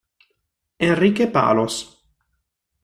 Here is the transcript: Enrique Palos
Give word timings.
Enrique 0.79 1.29
Palos 1.29 2.01